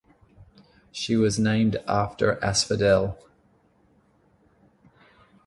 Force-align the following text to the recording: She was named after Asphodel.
She 0.91 1.15
was 1.15 1.37
named 1.37 1.75
after 1.87 2.39
Asphodel. 2.43 3.19